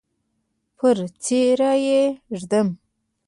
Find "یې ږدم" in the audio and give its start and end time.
1.85-2.67